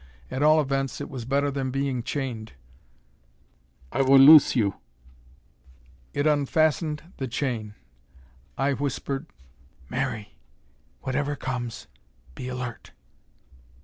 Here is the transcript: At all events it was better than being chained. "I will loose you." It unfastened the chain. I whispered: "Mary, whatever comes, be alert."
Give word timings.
At 0.31 0.41
all 0.41 0.59
events 0.59 0.99
it 0.99 1.11
was 1.11 1.25
better 1.25 1.51
than 1.51 1.69
being 1.69 2.01
chained. 2.01 2.53
"I 3.91 4.01
will 4.01 4.17
loose 4.17 4.55
you." 4.55 4.77
It 6.11 6.25
unfastened 6.25 7.13
the 7.17 7.27
chain. 7.27 7.75
I 8.57 8.73
whispered: 8.73 9.27
"Mary, 9.91 10.39
whatever 11.01 11.35
comes, 11.35 11.85
be 12.33 12.47
alert." 12.47 12.93